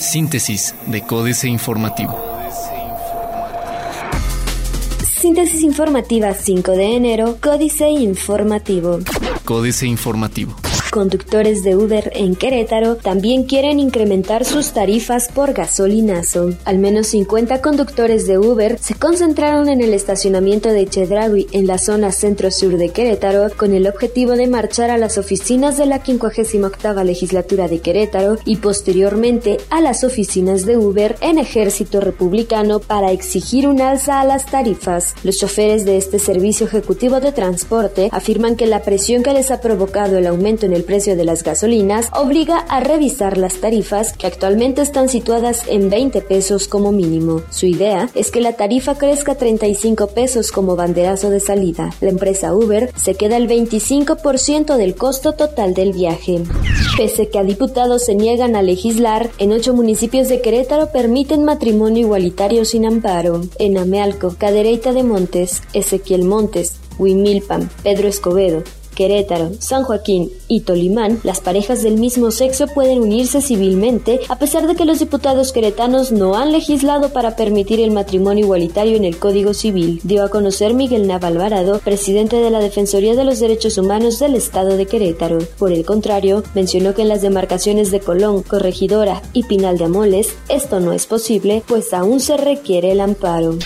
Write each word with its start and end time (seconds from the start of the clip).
Síntesis 0.00 0.74
de 0.86 1.02
Códice 1.02 1.48
Informativo. 1.48 2.16
Síntesis 5.20 5.62
informativa 5.62 6.32
5 6.32 6.72
de 6.72 6.96
enero, 6.96 7.38
Códice 7.42 7.88
Informativo. 7.90 9.00
Códice 9.44 9.86
Informativo. 9.86 10.54
Conductores 10.90 11.62
de 11.62 11.76
Uber 11.76 12.10
en 12.14 12.34
Querétaro 12.34 12.96
también 12.96 13.44
quieren 13.44 13.78
incrementar 13.78 14.46
sus 14.46 14.72
tarifas 14.72 15.28
por 15.28 15.52
gasolinazo. 15.52 16.54
Al 16.64 16.78
menos 16.78 17.08
50 17.08 17.60
conductores 17.60 18.26
de 18.26 18.38
Uber 18.38 18.78
se 18.78 18.94
concentraron 18.94 19.68
en 19.68 19.82
el 19.82 19.92
estacionamiento 19.92 20.70
de 20.70 20.86
Chedraui 20.86 21.46
en 21.52 21.66
la 21.66 21.76
zona 21.76 22.10
centro-sur 22.10 22.78
de 22.78 22.88
Querétaro 22.88 23.48
con 23.54 23.74
el 23.74 23.86
objetivo 23.86 24.32
de 24.32 24.46
marchar 24.46 24.90
a 24.90 24.96
las 24.96 25.18
oficinas 25.18 25.76
de 25.76 25.86
la 25.86 26.02
58 26.02 27.04
legislatura 27.04 27.68
de 27.68 27.80
Querétaro 27.80 28.38
y 28.46 28.56
posteriormente 28.56 29.58
a 29.68 29.82
las 29.82 30.04
oficinas 30.04 30.64
de 30.64 30.78
Uber 30.78 31.16
en 31.20 31.38
Ejército 31.38 32.00
Republicano 32.00 32.80
para 32.80 33.12
exigir 33.12 33.68
un 33.68 33.82
alza 33.82 34.20
a 34.20 34.24
las 34.24 34.46
tarifas. 34.46 35.14
Los 35.22 35.38
choferes 35.38 35.84
de 35.84 35.98
este 35.98 36.18
servicio 36.18 36.66
ejecutivo 36.66 37.20
de 37.20 37.32
transporte 37.32 38.08
afirman 38.10 38.56
que 38.56 38.66
la 38.66 38.82
presión 38.82 39.22
que 39.22 39.34
les 39.34 39.50
ha 39.50 39.60
provocado 39.60 40.16
el 40.16 40.26
aumento 40.26 40.64
en 40.64 40.72
el 40.72 40.77
precio 40.84 41.16
de 41.16 41.24
las 41.24 41.42
gasolinas 41.42 42.10
obliga 42.14 42.58
a 42.58 42.80
revisar 42.80 43.38
las 43.38 43.54
tarifas 43.54 44.12
que 44.12 44.26
actualmente 44.26 44.82
están 44.82 45.08
situadas 45.08 45.64
en 45.68 45.90
20 45.90 46.20
pesos 46.22 46.68
como 46.68 46.92
mínimo. 46.92 47.42
Su 47.50 47.66
idea 47.66 48.08
es 48.14 48.30
que 48.30 48.40
la 48.40 48.54
tarifa 48.54 48.96
crezca 48.96 49.34
35 49.34 50.08
pesos 50.08 50.52
como 50.52 50.76
banderazo 50.76 51.30
de 51.30 51.40
salida. 51.40 51.92
La 52.00 52.10
empresa 52.10 52.54
Uber 52.54 52.90
se 52.96 53.14
queda 53.14 53.36
el 53.36 53.48
25% 53.48 54.76
del 54.76 54.94
costo 54.94 55.32
total 55.32 55.74
del 55.74 55.92
viaje. 55.92 56.42
Pese 56.96 57.28
que 57.28 57.38
a 57.38 57.44
diputados 57.44 58.04
se 58.04 58.14
niegan 58.14 58.56
a 58.56 58.62
legislar, 58.62 59.30
en 59.38 59.52
ocho 59.52 59.74
municipios 59.74 60.28
de 60.28 60.40
Querétaro 60.40 60.90
permiten 60.92 61.44
matrimonio 61.44 62.02
igualitario 62.02 62.64
sin 62.64 62.86
amparo. 62.86 63.42
En 63.58 63.78
Amealco, 63.78 64.34
Cadereyta 64.38 64.92
de 64.92 65.02
Montes, 65.02 65.62
Ezequiel 65.72 66.24
Montes, 66.24 66.74
Huimilpan, 66.98 67.70
Pedro 67.82 68.08
Escobedo, 68.08 68.62
Querétaro, 68.98 69.52
San 69.60 69.84
Joaquín 69.84 70.28
y 70.48 70.62
Tolimán, 70.62 71.20
las 71.22 71.40
parejas 71.40 71.84
del 71.84 71.98
mismo 71.98 72.32
sexo 72.32 72.66
pueden 72.66 72.98
unirse 72.98 73.40
civilmente 73.40 74.18
a 74.28 74.40
pesar 74.40 74.66
de 74.66 74.74
que 74.74 74.84
los 74.84 74.98
diputados 74.98 75.52
queretanos 75.52 76.10
no 76.10 76.34
han 76.34 76.50
legislado 76.50 77.12
para 77.12 77.36
permitir 77.36 77.78
el 77.78 77.92
matrimonio 77.92 78.46
igualitario 78.46 78.96
en 78.96 79.04
el 79.04 79.16
Código 79.16 79.54
Civil, 79.54 80.00
dio 80.02 80.24
a 80.24 80.30
conocer 80.30 80.74
Miguel 80.74 81.06
Navalvarado, 81.06 81.78
presidente 81.78 82.38
de 82.38 82.50
la 82.50 82.58
Defensoría 82.58 83.14
de 83.14 83.22
los 83.22 83.38
Derechos 83.38 83.78
Humanos 83.78 84.18
del 84.18 84.34
Estado 84.34 84.76
de 84.76 84.86
Querétaro. 84.86 85.38
Por 85.60 85.70
el 85.70 85.84
contrario, 85.84 86.42
mencionó 86.56 86.96
que 86.96 87.02
en 87.02 87.08
las 87.08 87.22
demarcaciones 87.22 87.92
de 87.92 88.00
Colón, 88.00 88.42
Corregidora 88.42 89.22
y 89.32 89.44
Pinal 89.44 89.78
de 89.78 89.84
Amoles 89.84 90.34
esto 90.48 90.80
no 90.80 90.92
es 90.92 91.06
posible, 91.06 91.62
pues 91.68 91.94
aún 91.94 92.18
se 92.18 92.36
requiere 92.36 92.90
el 92.90 93.00
amparo. 93.00 93.58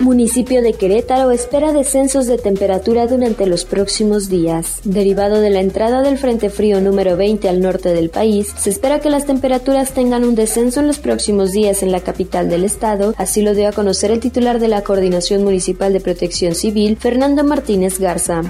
Municipio 0.00 0.62
de 0.62 0.72
Querétaro 0.72 1.30
espera 1.30 1.74
descensos 1.74 2.26
de 2.26 2.38
temperatura 2.38 3.06
durante 3.06 3.44
los 3.44 3.66
próximos 3.66 4.30
días. 4.30 4.80
Derivado 4.82 5.42
de 5.42 5.50
la 5.50 5.60
entrada 5.60 6.00
del 6.00 6.16
Frente 6.16 6.48
Frío 6.48 6.80
número 6.80 7.18
20 7.18 7.50
al 7.50 7.60
norte 7.60 7.90
del 7.92 8.08
país, 8.08 8.54
se 8.58 8.70
espera 8.70 9.00
que 9.00 9.10
las 9.10 9.26
temperaturas 9.26 9.92
tengan 9.92 10.24
un 10.24 10.34
descenso 10.34 10.80
en 10.80 10.86
los 10.86 10.98
próximos 10.98 11.52
días 11.52 11.82
en 11.82 11.92
la 11.92 12.00
capital 12.00 12.48
del 12.48 12.64
estado, 12.64 13.14
así 13.18 13.42
lo 13.42 13.54
dio 13.54 13.68
a 13.68 13.72
conocer 13.72 14.10
el 14.10 14.20
titular 14.20 14.58
de 14.58 14.68
la 14.68 14.80
Coordinación 14.80 15.44
Municipal 15.44 15.92
de 15.92 16.00
Protección 16.00 16.54
Civil, 16.54 16.96
Fernando 16.96 17.44
Martínez 17.44 17.98
Garza. 17.98 18.40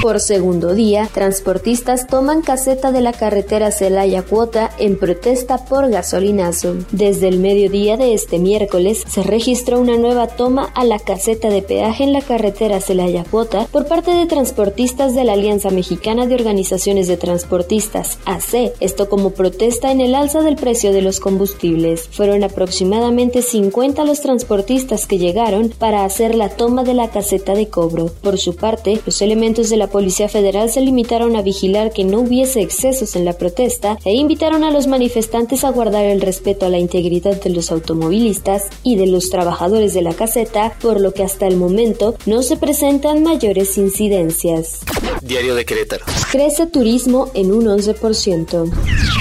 Por 0.00 0.20
segundo 0.20 0.74
día, 0.74 1.08
transportistas 1.12 2.06
toman 2.06 2.40
caseta 2.40 2.92
de 2.92 3.02
la 3.02 3.12
carretera 3.12 3.70
Celaya 3.72 4.22
Cuota 4.22 4.70
en 4.78 4.98
protesta 4.98 5.66
por 5.66 5.90
gasolinazo. 5.90 6.76
Desde 6.92 7.28
el 7.28 7.40
mediodía 7.40 7.98
de 7.98 8.14
este 8.14 8.38
miércoles 8.38 9.04
se 9.06 9.22
registró 9.22 9.78
una 9.80 9.98
nueva 9.98 10.28
toma 10.28 10.70
a 10.74 10.84
la 10.84 10.93
caseta 10.98 11.50
de 11.50 11.62
peaje 11.62 12.04
en 12.04 12.12
la 12.12 12.20
carretera 12.20 12.80
Celaya 12.80 13.24
Cuota 13.24 13.66
por 13.70 13.86
parte 13.86 14.12
de 14.12 14.26
transportistas 14.26 15.14
de 15.14 15.24
la 15.24 15.34
Alianza 15.34 15.70
Mexicana 15.70 16.26
de 16.26 16.34
Organizaciones 16.34 17.08
de 17.08 17.16
Transportistas, 17.16 18.18
AC, 18.24 18.72
esto 18.80 19.08
como 19.08 19.30
protesta 19.30 19.90
en 19.90 20.00
el 20.00 20.14
alza 20.14 20.40
del 20.40 20.56
precio 20.56 20.92
de 20.92 21.02
los 21.02 21.20
combustibles. 21.20 22.08
Fueron 22.10 22.44
aproximadamente 22.44 23.42
50 23.42 24.04
los 24.04 24.20
transportistas 24.20 25.06
que 25.06 25.18
llegaron 25.18 25.70
para 25.70 26.04
hacer 26.04 26.34
la 26.34 26.48
toma 26.48 26.84
de 26.84 26.94
la 26.94 27.10
caseta 27.10 27.54
de 27.54 27.68
cobro. 27.68 28.10
Por 28.22 28.38
su 28.38 28.56
parte, 28.56 29.00
los 29.06 29.22
elementos 29.22 29.70
de 29.70 29.76
la 29.76 29.88
Policía 29.88 30.28
Federal 30.28 30.70
se 30.70 30.80
limitaron 30.80 31.36
a 31.36 31.42
vigilar 31.42 31.92
que 31.92 32.04
no 32.04 32.20
hubiese 32.20 32.60
excesos 32.60 33.16
en 33.16 33.24
la 33.24 33.34
protesta 33.34 33.98
e 34.04 34.14
invitaron 34.14 34.64
a 34.64 34.70
los 34.70 34.86
manifestantes 34.86 35.64
a 35.64 35.70
guardar 35.70 36.04
el 36.04 36.20
respeto 36.20 36.66
a 36.66 36.68
la 36.68 36.78
integridad 36.78 37.40
de 37.40 37.50
los 37.50 37.70
automovilistas 37.70 38.68
y 38.82 38.96
de 38.96 39.06
los 39.06 39.30
trabajadores 39.30 39.94
de 39.94 40.02
la 40.02 40.14
caseta 40.14 40.74
por 40.84 41.00
lo 41.00 41.14
que 41.14 41.22
hasta 41.22 41.46
el 41.46 41.56
momento 41.56 42.14
no 42.26 42.42
se 42.42 42.58
presentan 42.58 43.22
mayores 43.22 43.78
incidencias. 43.78 44.80
Diario 45.22 45.54
de 45.54 45.64
Querétaro. 45.64 46.04
Crece 46.30 46.66
turismo 46.66 47.30
en 47.32 47.52
un 47.52 47.64
11%. 47.64 48.70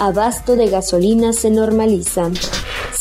Abasto 0.01 0.57
de 0.57 0.67
gasolina 0.67 1.31
se 1.31 1.49
normaliza. 1.49 2.31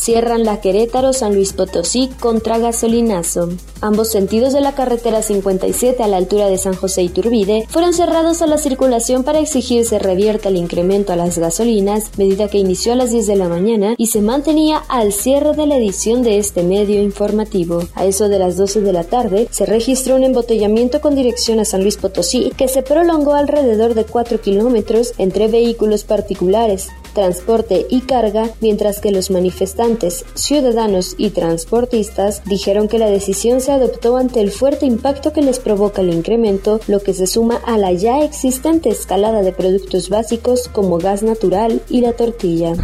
Cierran 0.03 0.43
la 0.43 0.61
Querétaro 0.61 1.13
San 1.13 1.33
Luis 1.33 1.53
Potosí 1.53 2.11
contra 2.19 2.59
gasolinazo. 2.59 3.51
Ambos 3.81 4.11
sentidos 4.11 4.53
de 4.53 4.61
la 4.61 4.75
carretera 4.75 5.23
57 5.23 6.03
a 6.03 6.09
la 6.09 6.17
altura 6.17 6.49
de 6.49 6.59
San 6.59 6.75
José 6.75 7.03
y 7.03 7.09
Turbide 7.09 7.67
fueron 7.69 7.95
cerrados 7.95 8.43
a 8.43 8.49
la 8.49 8.59
circulación 8.59 9.23
para 9.23 9.39
exigir 9.39 9.85
se 9.85 10.01
revierta 10.01 10.49
el 10.49 10.57
incremento 10.57 11.13
a 11.13 11.17
las 11.17 11.39
gasolinas, 11.39 12.19
medida 12.19 12.49
que 12.49 12.59
inició 12.59 12.95
a 12.95 12.97
las 12.97 13.13
10 13.13 13.29
de 13.29 13.37
la 13.37 13.49
mañana 13.49 13.95
y 13.97 14.09
se 14.09 14.23
mantenía 14.23 14.83
al 14.89 15.13
cierre 15.13 15.53
de 15.53 15.69
la 15.69 15.77
edición 15.77 16.25
de 16.25 16.39
este 16.39 16.65
medio 16.65 17.01
informativo. 17.01 17.85
A 17.95 18.05
eso 18.05 18.29
de 18.29 18.41
las 18.41 18.57
12 18.57 18.81
de 18.81 18.93
la 18.93 19.05
tarde 19.05 19.47
se 19.53 19.67
registró 19.67 20.17
un 20.17 20.25
embotellamiento 20.25 21.01
con 21.01 21.15
dirección 21.15 21.61
a 21.61 21.65
San 21.65 21.83
Luis 21.83 21.97
Potosí 21.97 22.51
que 22.57 22.67
se 22.67 22.83
prolongó 22.83 23.35
alrededor 23.35 23.95
de 23.95 24.05
4 24.05 24.41
kilómetros 24.41 25.13
entre 25.19 25.47
vehículos 25.47 26.03
particulares, 26.03 26.89
transporte 27.13 27.87
y 27.89 28.03
carga, 28.03 28.51
mientras 28.61 29.01
que 29.01 29.11
los 29.11 29.31
manifestantes, 29.31 30.25
ciudadanos 30.35 31.15
y 31.19 31.31
transportistas 31.31 32.43
dijeron 32.45 32.89
que 32.89 32.99
la 32.99 33.11
decisión 33.11 33.61
se 33.61 33.73
adoptó 33.73 34.17
ante 34.17 34.41
el 34.41 34.51
fuerte 34.51 34.87
impacto 34.87 35.33
que 35.33 35.43
les 35.43 35.59
provoca 35.59 36.03
el 36.03 36.13
incremento, 36.13 36.81
lo 36.87 37.01
que 37.01 37.15
se 37.15 37.27
suma 37.27 37.61
a 37.67 37.79
la 37.79 37.93
ya 37.93 38.25
existente 38.25 38.89
escalada 38.89 39.43
de 39.43 39.53
productos 39.53 40.09
básicos 40.09 40.69
como 40.69 40.99
gas 40.99 41.23
natural 41.23 41.83
y 41.89 42.01
la 42.01 42.13
tortilla. 42.13 42.75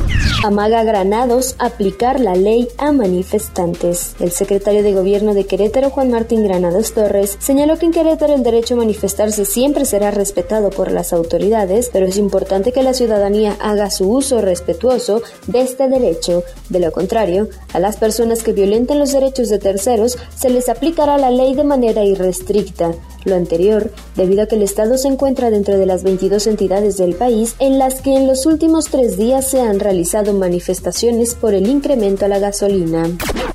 Amaga 0.45 0.85
Granados 0.85 1.57
aplicar 1.59 2.21
la 2.21 2.35
ley 2.35 2.69
a 2.79 2.93
manifestantes. 2.93 4.15
El 4.21 4.31
secretario 4.31 4.83
de 4.83 4.93
Gobierno 4.93 5.35
de 5.35 5.47
Querétaro, 5.47 5.91
Juan 5.91 6.11
Martín 6.11 6.45
Granados 6.45 6.93
Torres, 6.93 7.37
señaló 7.41 7.79
que 7.79 7.87
en 7.87 7.93
Querétaro 7.93 8.35
el 8.35 8.43
derecho 8.43 8.75
a 8.75 8.79
manifestarse 8.79 9.45
siempre 9.45 9.85
será 9.85 10.11
respetado 10.11 10.71
por 10.71 10.93
las 10.93 11.13
autoridades, 11.13 11.91
pero 11.93 12.07
es 12.07 12.17
importante 12.19 12.73
que 12.73 12.83
la 12.83 12.95
ciudadanía 12.95 13.57
haga 13.61 13.91
su 13.91 14.09
uso 14.09 14.18
respetuoso 14.21 15.23
de 15.47 15.61
este 15.61 15.89
derecho. 15.89 16.43
De 16.69 16.81
lo 16.81 16.93
contrario, 16.93 17.49
a 17.73 17.79
las 17.79 17.97
personas 17.97 18.43
que 18.43 18.53
violenten 18.53 18.99
los 18.99 19.13
derechos 19.13 19.49
de 19.49 19.59
terceros 19.59 20.19
se 20.37 20.51
les 20.51 20.69
aplicará 20.69 21.19
la 21.19 21.31
ley 21.31 21.55
de 21.55 21.65
manera 21.65 22.05
irrestricta. 22.05 22.93
Lo 23.25 23.35
anterior, 23.35 23.93
debido 24.17 24.43
a 24.43 24.47
que 24.47 24.57
el 24.57 24.63
Estado 24.63 24.97
se 24.97 25.09
encuentra 25.09 25.51
dentro 25.51 25.77
de 25.79 25.87
las 25.87 26.03
22 26.03 26.47
entidades 26.47 26.97
del 26.97 27.15
país 27.15 27.55
en 27.59 27.79
las 27.79 28.01
que 28.01 28.15
en 28.15 28.27
los 28.27 28.47
últimos 28.47 28.87
tres 28.87 29.17
días 29.17 29.49
se 29.51 29.61
han 29.61 29.81
realizado 29.81 30.33
manifestaciones 30.33 31.35
por 31.35 31.55
el 31.55 31.69
incremento 31.69 32.25
a 32.25 32.29
la 32.29 32.39
gasolina. 32.39 33.09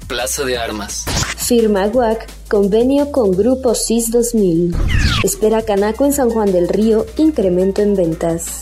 Plaza 0.08 0.44
de 0.44 0.58
Armas. 0.58 1.06
Firma 1.38 1.88
WAC 1.88 2.28
convenio 2.48 3.12
con 3.12 3.32
Grupo 3.32 3.74
CIS 3.74 4.12
2000. 4.12 4.76
Espera 5.24 5.64
Canaco 5.64 6.06
en 6.06 6.14
San 6.14 6.30
Juan 6.30 6.52
del 6.52 6.68
Río 6.68 7.06
incremento 7.18 7.82
en 7.82 7.96
ventas. 7.96 8.60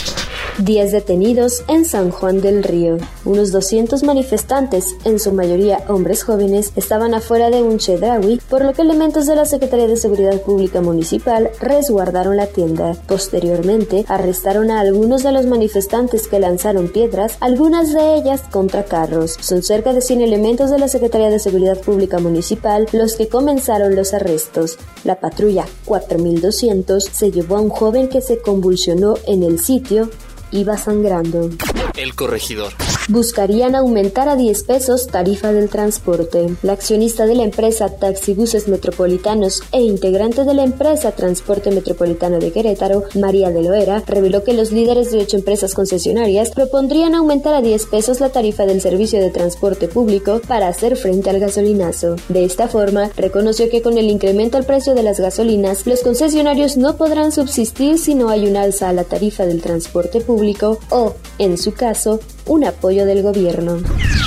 10 0.58 0.92
detenidos 0.92 1.64
en 1.68 1.86
San 1.86 2.12
Juan 2.12 2.42
del 2.42 2.64
Río. 2.64 2.98
Unos 3.26 3.52
200 3.52 4.04
manifestantes, 4.04 4.96
en 5.06 5.20
su 5.20 5.32
mayoría 5.32 5.84
hombres 5.88 6.24
jóvenes, 6.24 6.74
estaban 6.76 7.14
afuera 7.14 7.50
de 7.50 7.64
un 7.64 7.78
chedraui, 7.78 8.42
por 8.50 8.64
lo 8.64 8.74
que 8.74 8.82
elementos 8.82 9.28
de 9.28 9.36
la 9.36 9.46
Secretaría 9.46 9.88
de 9.88 9.96
Seguridad 9.96 10.42
Pública 10.42 10.82
Municipal 10.82 11.50
resguardaron 11.60 12.36
la 12.36 12.48
tienda. 12.48 12.96
Posteriormente, 13.08 14.06
arrestaron 14.08 14.72
a 14.72 14.82
algunos 14.82 15.24
de 15.24 15.32
los 15.32 15.46
manifestantes 15.46 16.28
que 16.28 16.40
lanzaron 16.40 16.90
piedras, 16.90 17.38
algunas 17.40 17.94
de 17.94 18.16
ellas 18.16 18.42
contra 18.52 18.84
carros. 18.84 19.38
Son 19.40 19.64
cerca 19.64 19.94
de 19.94 20.02
100 20.02 20.22
elementos 20.22 20.70
de 20.70 20.80
la 20.80 20.90
Secretaría 20.90 21.30
de 21.30 21.40
Seguridad 21.40 21.80
Pública 21.80 22.20
Municipal 22.20 22.88
los 22.92 23.16
que 23.16 23.30
comenzaron 23.30 23.96
los 23.96 24.14
arrestos. 24.14 24.78
La 25.06 25.20
patrulla 25.20 25.66
4200 25.86 27.06
se 27.06 27.32
llevó 27.32 27.56
a 27.56 27.62
un 27.62 27.70
joven 27.70 28.10
que 28.10 28.22
se 28.22 28.40
convulsionó 28.40 29.16
en 29.26 29.44
el 29.44 29.60
sitio 29.60 30.10
iba 30.52 30.78
sangrando. 30.78 31.50
El 31.96 32.16
corregidor. 32.16 32.74
Buscarían 33.10 33.76
aumentar 33.76 34.30
a 34.30 34.36
10 34.36 34.64
pesos 34.64 35.08
tarifa 35.08 35.52
del 35.52 35.70
transporte. 35.70 36.56
La 36.62 36.74
accionista 36.74 37.26
de 37.26 37.36
la 37.36 37.44
empresa 37.44 37.90
Taxibuses 37.90 38.68
Metropolitanos 38.68 39.64
e 39.72 39.82
integrante 39.82 40.46
de 40.46 40.54
la 40.54 40.64
empresa 40.64 41.12
Transporte 41.12 41.72
Metropolitano 41.72 42.40
de 42.40 42.52
Querétaro, 42.52 43.04
María 43.20 43.50
de 43.50 43.64
Loera, 43.64 44.04
reveló 44.06 44.44
que 44.44 44.54
los 44.54 44.72
líderes 44.72 45.12
de 45.12 45.20
ocho 45.20 45.38
empresas 45.38 45.74
concesionarias 45.74 46.52
propondrían 46.52 47.16
aumentar 47.16 47.56
a 47.56 47.62
10 47.62 47.88
pesos 47.88 48.20
la 48.20 48.30
tarifa 48.30 48.66
del 48.66 48.82
servicio 48.82 49.20
de 49.20 49.32
transporte 49.32 49.88
público 49.88 50.40
para 50.48 50.68
hacer 50.68 50.96
frente 50.96 51.30
al 51.32 51.40
gasolinazo. 51.40 52.16
De 52.30 52.46
esta 52.46 52.68
forma, 52.68 53.10
reconoció 53.18 53.70
que 53.70 53.82
con 53.82 53.98
el 53.98 54.10
incremento 54.10 54.58
al 54.58 54.66
precio 54.66 54.94
de 54.94 55.04
las 55.04 55.20
gasolinas, 55.20 55.88
los 55.88 56.02
concesionarios 56.02 56.78
no 56.78 56.96
podrán 56.98 57.32
subsistir 57.32 57.98
si 57.98 58.14
no 58.14 58.30
hay 58.30 58.48
un 58.48 58.58
alza 58.58 58.90
a 58.90 58.94
la 58.94 59.04
tarifa 59.04 59.46
del 59.46 59.62
transporte 59.62 60.22
público 60.22 60.80
o, 60.92 61.16
en 61.40 61.58
su 61.58 61.74
caso, 61.74 62.20
un 62.52 62.66
apoyo 62.66 63.06
del 63.06 63.24
gobierno. 63.24 63.78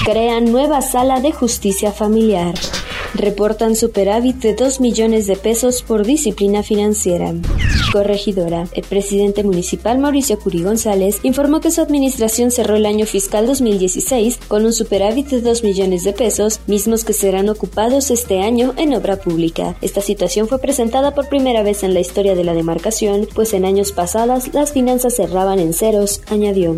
Crean 0.07 0.51
nueva 0.51 0.81
sala 0.81 1.21
de 1.21 1.31
justicia 1.31 1.93
familiar 1.93 2.55
reportan 3.15 3.77
superávit 3.77 4.37
de 4.37 4.55
2 4.55 4.81
millones 4.81 5.27
de 5.27 5.37
pesos 5.37 5.83
por 5.83 6.05
disciplina 6.05 6.63
financiera. 6.63 7.33
Corregidora. 7.93 8.67
El 8.73 8.83
presidente 8.83 9.45
municipal 9.45 9.99
Mauricio 9.99 10.39
Curi 10.39 10.65
González 10.65 11.21
informó 11.23 11.61
que 11.61 11.71
su 11.71 11.81
administración 11.81 12.51
cerró 12.51 12.77
el 12.77 12.87
año 12.87 13.07
fiscal 13.07 13.47
2016 13.47 14.39
con 14.49 14.65
un 14.65 14.73
superávit 14.73 15.29
de 15.29 15.41
2 15.41 15.63
millones 15.63 16.03
de 16.03 16.13
pesos, 16.13 16.61
mismos 16.67 17.05
que 17.05 17.13
serán 17.13 17.49
ocupados 17.49 18.11
este 18.11 18.41
año 18.41 18.75
en 18.77 18.95
obra 18.95 19.17
pública. 19.17 19.77
Esta 19.81 20.01
situación 20.01 20.49
fue 20.49 20.59
presentada 20.59 21.15
por 21.15 21.29
primera 21.29 21.63
vez 21.63 21.85
en 21.85 21.95
la 21.95 22.01
historia 22.01 22.35
de 22.35 22.45
la 22.45 22.55
demarcación, 22.55 23.29
pues 23.33 23.53
en 23.55 23.65
años 23.65 23.93
pasados 23.93 24.53
las 24.53 24.73
finanzas 24.73 25.15
cerraban 25.15 25.61
en 25.61 25.73
ceros, 25.73 26.21
añadió. 26.27 26.77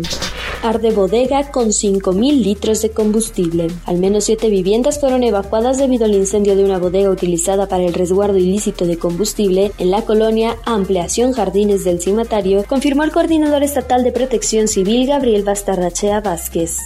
Arde 0.63 0.91
bodega 0.91 1.51
con 1.51 1.69
5.000 1.69 2.41
litros 2.41 2.81
de 2.81 2.91
combustible. 2.91 3.67
Al 3.85 3.97
menos 3.97 4.25
siete 4.25 4.49
viviendas 4.49 4.99
fueron 4.99 5.23
evacuadas 5.23 5.77
debido 5.77 6.05
al 6.05 6.15
incendio 6.15 6.26
de 6.55 6.63
una 6.63 6.77
bodega 6.77 7.09
utilizada 7.09 7.67
para 7.67 7.83
el 7.83 7.93
resguardo 7.93 8.37
ilícito 8.37 8.85
de 8.85 8.97
combustible 8.97 9.71
en 9.77 9.91
la 9.91 10.01
colonia 10.01 10.57
Ampliación 10.65 11.31
Jardines 11.31 11.85
del 11.85 12.01
Cimatario, 12.01 12.65
confirmó 12.65 13.03
el 13.05 13.11
coordinador 13.11 13.63
estatal 13.63 14.03
de 14.03 14.11
protección 14.11 14.67
civil 14.67 15.07
Gabriel 15.07 15.43
Bastarrachea 15.43 16.19
Vázquez. 16.19 16.79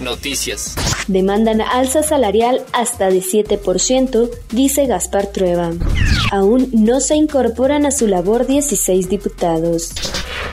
Noticias. 0.00 0.76
Demandan 1.08 1.60
alza 1.60 2.04
salarial 2.04 2.64
hasta 2.72 3.08
de 3.08 3.20
7%, 3.20 4.30
dice 4.52 4.86
Gaspar 4.86 5.26
Trueba. 5.26 5.72
Aún 6.30 6.68
no 6.72 7.00
se 7.00 7.16
incorporan 7.16 7.86
a 7.86 7.90
su 7.90 8.06
labor 8.06 8.46
16 8.46 9.08
diputados. 9.08 9.90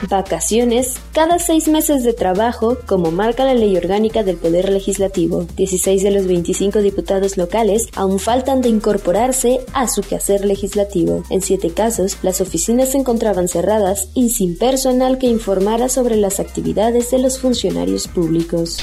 Vacaciones 0.08 0.98
cada 1.12 1.38
seis 1.38 1.68
meses 1.68 2.02
de 2.02 2.12
trabajo, 2.12 2.78
como 2.86 3.10
marca 3.10 3.44
la 3.44 3.54
ley 3.54 3.76
orgánica 3.76 4.22
del 4.22 4.36
Poder 4.36 4.70
Legislativo. 4.70 5.46
16 5.56 6.02
de 6.02 6.10
los 6.10 6.26
25 6.26 6.80
diputados 6.80 7.36
locales 7.36 7.88
aún 7.94 8.18
faltan 8.18 8.60
de 8.62 8.68
incorporarse 8.68 9.60
a 9.72 9.88
su 9.88 10.02
quehacer 10.02 10.44
legislativo. 10.44 11.22
En 11.30 11.42
siete 11.42 11.70
casos, 11.70 12.18
las 12.22 12.40
oficinas 12.40 12.90
se 12.90 12.98
encontraban 12.98 13.48
cerradas 13.48 14.08
y 14.14 14.30
sin 14.30 14.58
personal 14.58 15.18
que 15.18 15.26
informara 15.26 15.88
sobre 15.88 16.16
las 16.16 16.40
actividades 16.40 17.10
de 17.10 17.18
los 17.18 17.38
funcionarios 17.38 18.08
públicos. 18.08 18.78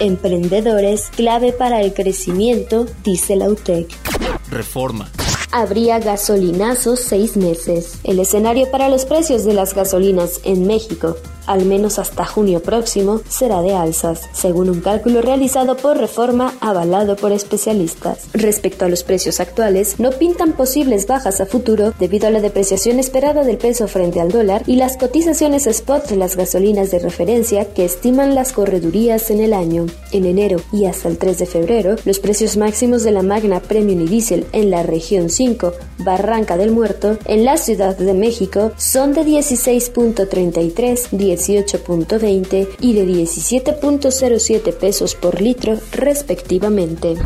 Emprendedores, 0.00 1.08
clave 1.14 1.52
para 1.52 1.80
el 1.80 1.94
crecimiento, 1.94 2.86
dice 3.04 3.36
la 3.36 3.48
UTEC. 3.48 3.88
Reforma 4.50 5.10
habría 5.60 5.98
gasolinazos 5.98 7.00
seis 7.00 7.36
meses. 7.36 7.98
El 8.04 8.18
escenario 8.20 8.70
para 8.70 8.88
los 8.88 9.04
precios 9.04 9.44
de 9.44 9.54
las 9.54 9.74
gasolinas 9.74 10.40
en 10.44 10.66
México 10.66 11.16
al 11.46 11.64
menos 11.64 11.98
hasta 11.98 12.24
junio 12.24 12.60
próximo, 12.60 13.20
será 13.28 13.62
de 13.62 13.74
alzas, 13.74 14.22
según 14.32 14.70
un 14.70 14.80
cálculo 14.80 15.22
realizado 15.22 15.76
por 15.76 15.96
Reforma 15.96 16.54
avalado 16.60 17.16
por 17.16 17.32
especialistas. 17.32 18.28
Respecto 18.32 18.84
a 18.84 18.88
los 18.88 19.04
precios 19.04 19.40
actuales, 19.40 19.98
no 19.98 20.10
pintan 20.10 20.52
posibles 20.52 21.06
bajas 21.06 21.40
a 21.40 21.46
futuro 21.46 21.92
debido 21.98 22.26
a 22.26 22.30
la 22.30 22.40
depreciación 22.40 22.98
esperada 22.98 23.44
del 23.44 23.58
peso 23.58 23.88
frente 23.88 24.20
al 24.20 24.30
dólar 24.30 24.62
y 24.66 24.76
las 24.76 24.96
cotizaciones 24.96 25.66
spot 25.66 26.08
de 26.08 26.16
las 26.16 26.36
gasolinas 26.36 26.90
de 26.90 26.98
referencia 26.98 27.66
que 27.72 27.84
estiman 27.84 28.34
las 28.34 28.52
corredurías 28.52 29.30
en 29.30 29.40
el 29.40 29.52
año. 29.52 29.86
En 30.12 30.24
enero 30.26 30.60
y 30.72 30.86
hasta 30.86 31.08
el 31.08 31.18
3 31.18 31.38
de 31.38 31.46
febrero, 31.46 31.96
los 32.04 32.18
precios 32.18 32.56
máximos 32.56 33.02
de 33.02 33.12
la 33.12 33.22
Magna 33.22 33.60
Premium 33.60 34.00
y 34.02 34.06
Diesel 34.06 34.46
en 34.52 34.70
la 34.70 34.82
región 34.82 35.30
5, 35.30 35.72
Barranca 35.98 36.56
del 36.56 36.70
Muerto, 36.70 37.18
en 37.26 37.44
la 37.44 37.56
Ciudad 37.56 37.96
de 37.96 38.14
México, 38.14 38.72
son 38.76 39.12
de 39.12 39.22
16.33, 39.24 41.10
18.20 41.36 42.68
y 42.80 42.94
de 42.94 43.06
17.07 43.06 44.72
pesos 44.74 45.14
por 45.14 45.40
litro 45.40 45.78
respectivamente. 45.92 47.16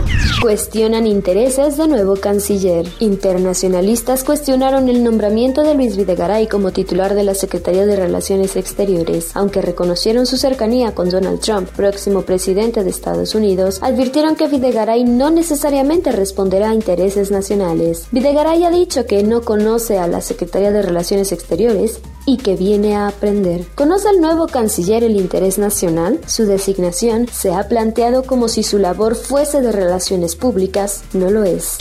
Cuestionan 0.42 1.06
intereses 1.06 1.76
de 1.76 1.88
nuevo 1.88 2.16
canciller. 2.16 2.86
Internacionalistas 2.98 4.24
cuestionaron 4.24 4.88
el 4.88 5.04
nombramiento 5.04 5.62
de 5.62 5.74
Luis 5.74 5.96
Videgaray 5.96 6.48
como 6.48 6.72
titular 6.72 7.14
de 7.14 7.24
la 7.24 7.34
Secretaría 7.34 7.86
de 7.86 7.96
Relaciones 7.96 8.56
Exteriores, 8.56 9.30
aunque 9.34 9.62
reconocieron 9.62 10.26
su 10.26 10.36
cercanía 10.36 10.94
con 10.94 11.08
Donald 11.08 11.40
Trump, 11.40 11.68
próximo 11.70 12.22
presidente 12.22 12.84
de 12.84 12.90
Estados 12.90 13.34
Unidos, 13.34 13.78
advirtieron 13.82 14.36
que 14.36 14.48
Videgaray 14.48 15.04
no 15.04 15.30
necesariamente 15.30 16.12
responderá 16.12 16.70
a 16.70 16.74
intereses 16.74 17.30
nacionales. 17.30 18.06
Videgaray 18.10 18.64
ha 18.64 18.70
dicho 18.70 19.06
que 19.06 19.22
no 19.22 19.42
conoce 19.42 19.98
a 19.98 20.06
la 20.06 20.20
Secretaría 20.20 20.70
de 20.70 20.82
Relaciones 20.82 21.32
Exteriores 21.32 22.00
y 22.30 22.36
que 22.36 22.54
viene 22.54 22.94
a 22.94 23.08
aprender. 23.08 23.66
¿Conoce 23.74 24.08
el 24.08 24.20
nuevo 24.20 24.46
canciller 24.46 25.02
el 25.02 25.16
interés 25.16 25.58
nacional? 25.58 26.20
Su 26.28 26.46
designación 26.46 27.26
se 27.26 27.52
ha 27.52 27.66
planteado 27.66 28.22
como 28.22 28.46
si 28.46 28.62
su 28.62 28.78
labor 28.78 29.16
fuese 29.16 29.60
de 29.60 29.72
relaciones 29.72 30.36
públicas, 30.36 31.02
no 31.12 31.28
lo 31.30 31.42
es. 31.42 31.78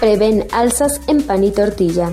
Prevén 0.00 0.46
alzas 0.52 1.00
en 1.06 1.22
pan 1.22 1.44
y 1.44 1.50
tortilla. 1.50 2.10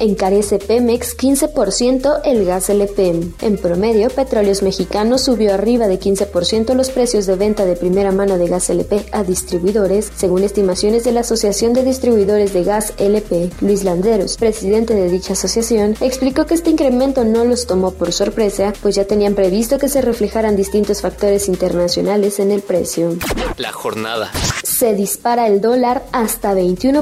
Encarece 0.00 0.58
Pemex 0.58 1.16
15% 1.16 2.20
el 2.24 2.44
gas 2.44 2.68
LP. 2.68 3.32
En 3.40 3.56
promedio, 3.56 4.10
Petróleos 4.10 4.62
Mexicanos 4.62 5.22
subió 5.22 5.54
arriba 5.54 5.86
de 5.86 5.98
15% 5.98 6.74
los 6.74 6.90
precios 6.90 7.26
de 7.26 7.36
venta 7.36 7.64
de 7.64 7.76
primera 7.76 8.12
mano 8.12 8.36
de 8.36 8.48
gas 8.48 8.68
LP 8.68 9.06
a 9.12 9.22
distribuidores, 9.22 10.10
según 10.14 10.44
estimaciones 10.44 11.04
de 11.04 11.12
la 11.12 11.20
Asociación 11.20 11.72
de 11.72 11.82
Distribuidores 11.82 12.52
de 12.52 12.64
Gas 12.64 12.92
LP. 12.98 13.50
Luis 13.60 13.84
Landeros, 13.84 14.36
presidente 14.36 14.94
de 14.94 15.08
dicha 15.08 15.32
asociación, 15.32 15.96
explicó 16.00 16.46
que 16.46 16.54
este 16.54 16.70
incremento 16.70 17.24
no 17.24 17.44
los 17.44 17.66
tomó 17.66 17.92
por 17.92 18.12
sorpresa, 18.12 18.72
pues 18.82 18.94
ya 18.94 19.06
tenían 19.06 19.34
previsto 19.34 19.78
que 19.78 19.88
se 19.88 20.02
reflejaran 20.02 20.56
distintos 20.56 21.00
factores 21.00 21.48
internacionales 21.48 22.38
en 22.38 22.50
el 22.50 22.60
precio. 22.60 23.16
La 23.56 23.72
jornada. 23.72 24.30
Se 24.62 24.94
dispara 24.94 25.46
el 25.46 25.60
dólar 25.60 26.04
hasta 26.12 26.54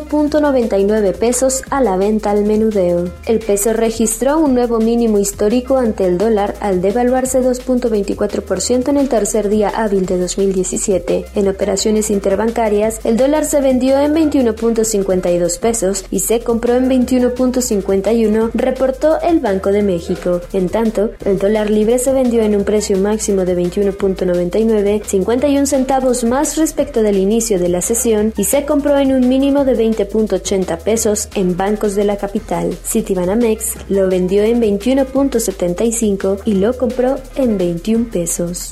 21.99 0.04 1.14
pesos 1.14 1.62
a 1.70 1.80
la 1.80 1.96
venta 1.96 2.30
al 2.30 2.44
menudeo. 2.44 3.10
El 3.26 3.38
peso 3.38 3.72
registró 3.72 4.38
un 4.38 4.54
nuevo 4.54 4.78
mínimo 4.78 5.18
histórico 5.18 5.76
ante 5.76 6.04
el 6.04 6.18
dólar 6.18 6.54
al 6.60 6.80
devaluarse 6.80 7.42
2.24% 7.42 8.88
en 8.88 8.96
el 8.96 9.08
tercer 9.08 9.48
día 9.48 9.68
hábil 9.68 10.06
de 10.06 10.18
2017. 10.18 11.26
En 11.34 11.48
operaciones 11.48 12.10
interbancarias, 12.10 13.00
el 13.04 13.16
dólar 13.16 13.44
se 13.44 13.60
vendió 13.60 13.98
en 13.98 14.14
21.52 14.14 15.58
pesos 15.58 16.04
y 16.10 16.20
se 16.20 16.40
compró 16.40 16.74
en 16.74 16.88
21.51, 16.88 18.50
reportó 18.54 19.20
el 19.20 19.40
Banco 19.40 19.72
de 19.72 19.82
México. 19.82 20.40
En 20.52 20.68
tanto, 20.68 21.10
el 21.24 21.38
dólar 21.38 21.70
libre 21.70 21.98
se 21.98 22.12
vendió 22.12 22.42
en 22.42 22.56
un 22.56 22.64
precio 22.64 22.98
máximo 22.98 23.44
de 23.44 23.56
21.99, 23.56 25.04
51 25.04 25.66
centavos 25.66 26.24
más 26.24 26.56
respecto 26.56 27.02
del 27.02 27.16
inicio 27.16 27.58
de 27.58 27.68
la 27.68 27.80
sesión 27.80 28.32
y 28.36 28.44
se 28.44 28.64
compró 28.64 28.98
en 28.98 29.12
un 29.12 29.28
mínimo 29.28 29.64
de 29.64 29.74
20.80 29.96 30.78
pesos 30.78 31.28
en 31.34 31.56
bancos 31.56 31.94
de 31.94 32.04
la 32.04 32.16
capital. 32.16 32.76
Citibanamex 32.84 33.76
lo 33.88 34.08
vendió 34.08 34.42
en 34.42 34.60
21.75 34.60 36.40
y 36.44 36.54
lo 36.54 36.76
compró 36.76 37.16
en 37.36 37.58
21 37.58 38.10
pesos. 38.10 38.70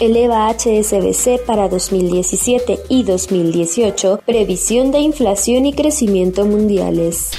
Eleva 0.00 0.48
HSBC 0.50 1.44
para 1.46 1.68
2017 1.68 2.80
y 2.88 3.02
2018 3.04 4.20
previsión 4.26 4.90
de 4.90 4.98
inflación 4.98 5.66
y 5.66 5.72
crecimiento 5.72 6.44
mundiales 6.44 7.30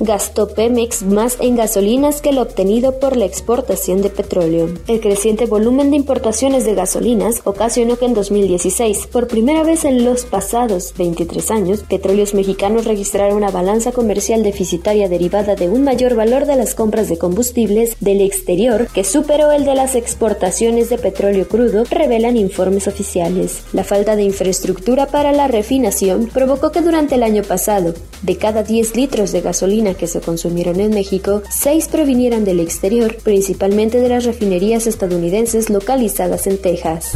gastó 0.00 0.48
Pemex 0.48 1.02
más 1.02 1.36
en 1.40 1.56
gasolinas 1.56 2.22
que 2.22 2.32
lo 2.32 2.42
obtenido 2.42 2.98
por 2.98 3.16
la 3.16 3.26
exportación 3.26 4.00
de 4.00 4.10
petróleo. 4.10 4.68
El 4.86 5.00
creciente 5.00 5.46
volumen 5.46 5.90
de 5.90 5.96
importaciones 5.96 6.64
de 6.64 6.74
gasolinas 6.74 7.42
ocasionó 7.44 7.96
que 7.96 8.06
en 8.06 8.14
2016, 8.14 9.06
por 9.06 9.28
primera 9.28 9.62
vez 9.62 9.84
en 9.84 10.04
los 10.04 10.24
pasados 10.24 10.94
23 10.96 11.50
años, 11.50 11.84
petróleos 11.88 12.34
mexicanos 12.34 12.86
registraron 12.86 13.36
una 13.36 13.50
balanza 13.50 13.92
comercial 13.92 14.42
deficitaria 14.42 15.08
derivada 15.08 15.54
de 15.54 15.68
un 15.68 15.82
mayor 15.82 16.14
valor 16.14 16.46
de 16.46 16.56
las 16.56 16.74
compras 16.74 17.08
de 17.08 17.18
combustibles 17.18 17.96
del 18.00 18.22
exterior 18.22 18.88
que 18.94 19.04
superó 19.04 19.52
el 19.52 19.64
de 19.64 19.74
las 19.74 19.94
exportaciones 19.94 20.88
de 20.88 20.98
petróleo 20.98 21.46
crudo, 21.46 21.84
revelan 21.90 22.36
informes 22.36 22.88
oficiales. 22.88 23.62
La 23.72 23.84
falta 23.84 24.16
de 24.16 24.22
infraestructura 24.22 25.06
para 25.06 25.32
la 25.32 25.48
refinación 25.48 26.30
provocó 26.32 26.72
que 26.72 26.80
durante 26.80 27.16
el 27.16 27.22
año 27.22 27.42
pasado, 27.42 27.94
de 28.22 28.36
cada 28.36 28.62
10 28.62 28.96
litros 28.96 29.32
de 29.32 29.40
gasolina 29.40 29.89
que 29.94 30.06
se 30.06 30.20
consumieron 30.20 30.80
en 30.80 30.90
México, 30.92 31.42
seis 31.50 31.88
provinieran 31.88 32.44
del 32.44 32.60
exterior, 32.60 33.16
principalmente 33.22 34.00
de 34.00 34.08
las 34.08 34.24
refinerías 34.24 34.86
estadounidenses 34.86 35.70
localizadas 35.70 36.46
en 36.46 36.58
Texas. 36.58 37.12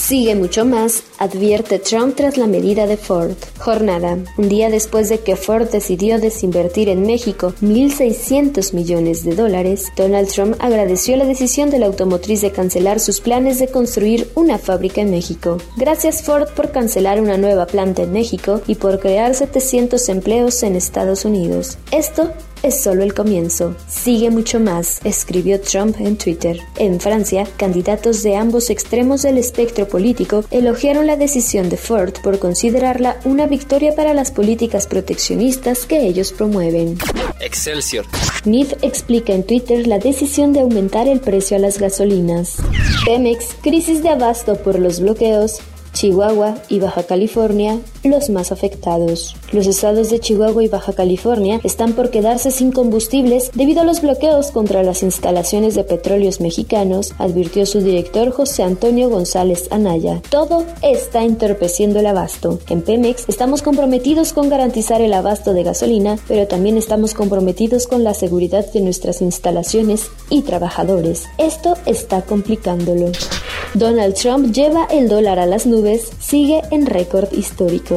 Sigue 0.00 0.34
mucho 0.34 0.64
más, 0.64 1.02
advierte 1.18 1.78
Trump 1.78 2.14
tras 2.16 2.36
la 2.36 2.46
medida 2.46 2.86
de 2.86 2.96
Ford. 2.96 3.34
Jornada. 3.58 4.18
Un 4.38 4.48
día 4.48 4.70
después 4.70 5.08
de 5.08 5.18
que 5.20 5.36
Ford 5.36 5.68
decidió 5.68 6.18
desinvertir 6.18 6.88
en 6.88 7.02
México 7.02 7.54
1.600 7.62 8.72
millones 8.74 9.24
de 9.24 9.34
dólares, 9.34 9.92
Donald 9.96 10.28
Trump 10.28 10.56
agradeció 10.58 11.16
la 11.16 11.24
decisión 11.24 11.70
de 11.70 11.78
la 11.78 11.86
automotriz 11.86 12.40
de 12.42 12.52
cancelar 12.52 13.00
sus 13.00 13.20
planes 13.20 13.58
de 13.58 13.68
construir 13.68 14.30
una 14.34 14.58
fábrica 14.58 15.00
en 15.00 15.10
México. 15.10 15.58
Gracias 15.76 16.22
Ford 16.22 16.48
por 16.54 16.70
cancelar 16.70 17.20
una 17.20 17.36
nueva 17.36 17.66
planta 17.66 18.02
en 18.02 18.12
México 18.12 18.60
y 18.66 18.76
por 18.76 19.00
crear 19.00 19.34
700 19.34 20.08
empleos 20.08 20.62
en 20.62 20.76
Estados 20.76 21.24
Unidos. 21.24 21.78
Esto 22.16 22.32
es 22.62 22.82
solo 22.82 23.02
el 23.02 23.12
comienzo. 23.12 23.76
Sigue 23.86 24.30
mucho 24.30 24.58
más, 24.58 25.00
escribió 25.04 25.60
Trump 25.60 25.96
en 25.98 26.16
Twitter. 26.16 26.58
En 26.78 26.98
Francia, 26.98 27.46
candidatos 27.58 28.22
de 28.22 28.36
ambos 28.36 28.70
extremos 28.70 29.20
del 29.20 29.36
espectro 29.36 29.86
político 29.86 30.42
elogiaron 30.50 31.06
la 31.06 31.16
decisión 31.16 31.68
de 31.68 31.76
Ford 31.76 32.14
por 32.22 32.38
considerarla 32.38 33.20
una 33.26 33.46
victoria 33.46 33.94
para 33.94 34.14
las 34.14 34.30
políticas 34.30 34.86
proteccionistas 34.86 35.84
que 35.84 36.06
ellos 36.06 36.32
promueven. 36.32 36.96
Excelsior. 37.40 38.06
Nif 38.46 38.72
explica 38.80 39.34
en 39.34 39.42
Twitter 39.42 39.86
la 39.86 39.98
decisión 39.98 40.54
de 40.54 40.60
aumentar 40.60 41.08
el 41.08 41.20
precio 41.20 41.58
a 41.58 41.60
las 41.60 41.78
gasolinas. 41.78 42.56
Pemex, 43.04 43.48
crisis 43.60 44.02
de 44.02 44.08
abasto 44.08 44.56
por 44.56 44.78
los 44.78 45.00
bloqueos, 45.00 45.60
Chihuahua 45.92 46.54
y 46.70 46.78
Baja 46.80 47.02
California 47.02 47.78
los 48.08 48.30
más 48.30 48.52
afectados. 48.52 49.36
Los 49.52 49.66
estados 49.66 50.10
de 50.10 50.18
Chihuahua 50.18 50.64
y 50.64 50.68
Baja 50.68 50.92
California 50.92 51.60
están 51.64 51.92
por 51.92 52.10
quedarse 52.10 52.50
sin 52.50 52.72
combustibles 52.72 53.50
debido 53.54 53.80
a 53.80 53.84
los 53.84 54.02
bloqueos 54.02 54.50
contra 54.50 54.82
las 54.82 55.02
instalaciones 55.02 55.74
de 55.74 55.84
petróleos 55.84 56.40
mexicanos, 56.40 57.12
advirtió 57.18 57.66
su 57.66 57.80
director 57.80 58.30
José 58.30 58.62
Antonio 58.62 59.08
González 59.08 59.68
Anaya. 59.70 60.22
Todo 60.30 60.64
está 60.82 61.22
entorpeciendo 61.22 62.00
el 62.00 62.06
abasto. 62.06 62.58
En 62.68 62.82
Pemex 62.82 63.24
estamos 63.28 63.62
comprometidos 63.62 64.32
con 64.32 64.48
garantizar 64.48 65.00
el 65.00 65.12
abasto 65.12 65.52
de 65.52 65.62
gasolina, 65.62 66.18
pero 66.28 66.46
también 66.46 66.76
estamos 66.76 67.14
comprometidos 67.14 67.86
con 67.86 68.04
la 68.04 68.14
seguridad 68.14 68.70
de 68.72 68.80
nuestras 68.80 69.20
instalaciones 69.22 70.10
y 70.30 70.42
trabajadores. 70.42 71.24
Esto 71.38 71.74
está 71.86 72.22
complicándolo. 72.22 73.12
Donald 73.74 74.14
Trump 74.14 74.52
lleva 74.52 74.86
el 74.90 75.08
dólar 75.08 75.38
a 75.38 75.46
las 75.46 75.66
nubes, 75.66 76.10
sigue 76.18 76.62
en 76.70 76.86
récord 76.86 77.32
histórico. 77.32 77.95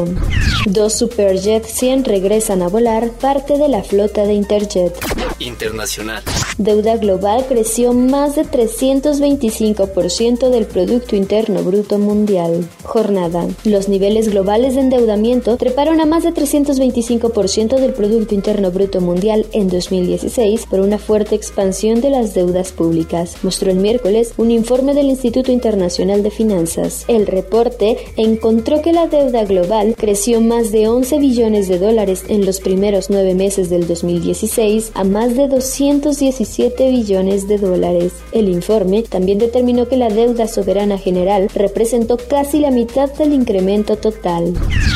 Dos 0.66 0.94
Superjet 0.94 1.66
100 1.66 2.06
regresan 2.06 2.62
a 2.62 2.68
volar, 2.68 3.10
parte 3.22 3.58
de 3.58 3.70
la 3.70 3.84
flota 3.84 4.24
de 4.24 4.34
Interjet. 4.34 4.94
Internacional. 5.40 6.24
Deuda 6.60 6.98
global 6.98 7.46
creció 7.48 7.94
más 7.94 8.36
de 8.36 8.44
325% 8.44 10.50
del 10.50 10.66
Producto 10.66 11.16
Interno 11.16 11.64
Bruto 11.64 11.98
Mundial. 11.98 12.68
Jornada. 12.84 13.48
Los 13.64 13.88
niveles 13.88 14.30
globales 14.30 14.76
de 14.76 14.82
endeudamiento 14.82 15.56
treparon 15.56 16.02
a 16.02 16.06
más 16.06 16.24
de 16.24 16.34
325% 16.34 17.80
del 17.80 17.94
Producto 17.94 18.36
Interno 18.36 18.72
Bruto 18.72 19.00
Mundial 19.00 19.46
en 19.54 19.70
2016 19.70 20.66
por 20.66 20.82
una 20.82 20.98
fuerte 20.98 21.34
expansión 21.34 22.02
de 22.02 22.10
las 22.10 22.34
deudas 22.34 22.74
públicas, 22.74 23.38
mostró 23.42 23.72
el 23.72 23.78
miércoles 23.78 24.34
un 24.36 24.52
informe 24.52 24.94
del 24.94 25.06
Instituto 25.06 25.54
Internacional 25.54 26.24
de 26.24 26.32
Finanzas. 26.32 27.06
El 27.08 27.26
reporte 27.26 28.00
encontró 28.18 28.82
que 28.82 28.92
la 28.92 29.08
deuda 29.08 29.46
global 29.46 29.96
creció 29.98 30.42
más 30.42 30.74
de 30.74 30.90
11 30.90 31.20
billones 31.20 31.70
de 31.70 31.80
dólares 31.80 32.26
en 32.28 32.46
los 32.46 32.60
primeros 32.60 33.10
nueve 33.10 33.34
meses 33.34 33.70
del 33.70 33.88
2016 33.88 34.92
a 34.94 35.06
más 35.06 35.38
de 35.38 35.48
217 35.48 36.49
billones 36.58 37.48
de 37.48 37.58
dólares. 37.58 38.14
El 38.32 38.50
informe 38.50 39.04
también 39.04 39.38
determinó 39.38 39.88
que 39.88 39.98
la 39.98 40.10
deuda 40.10 40.48
soberana 40.48 40.98
general 40.98 41.50
representó 41.54 42.18
casi 42.18 42.60
la 42.60 42.72
mitad 42.72 43.12
del 43.14 43.34
incremento 43.34 43.96
total. 43.98 44.54